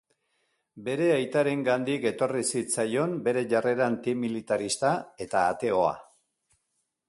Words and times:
Bere 0.87 1.09
aitarengandik 1.17 2.07
etorri 2.11 2.41
zitzaion 2.55 3.13
bere 3.29 3.45
jarrera 3.53 3.87
antimilitarista 3.91 4.95
eta 5.27 5.47
ateoa. 5.55 5.97